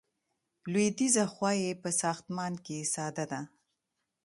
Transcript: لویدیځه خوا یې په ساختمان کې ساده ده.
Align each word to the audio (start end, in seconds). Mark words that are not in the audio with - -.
لویدیځه 0.71 1.23
خوا 1.33 1.51
یې 1.63 1.71
په 1.83 1.89
ساختمان 2.01 2.53
کې 2.65 2.77
ساده 2.93 3.25
ده. 3.31 3.41